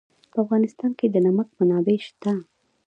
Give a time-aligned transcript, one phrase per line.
[0.31, 2.31] په افغانستان کې د نمک منابع شته.